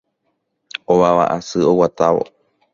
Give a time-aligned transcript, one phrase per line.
[0.93, 2.23] ovava asy oguatávo